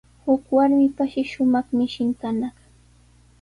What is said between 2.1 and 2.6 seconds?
kanaq.